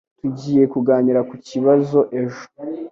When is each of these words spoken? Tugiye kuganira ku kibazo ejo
Tugiye 0.19 0.63
kuganira 0.73 1.19
ku 1.29 1.35
kibazo 1.47 1.99
ejo 2.21 2.43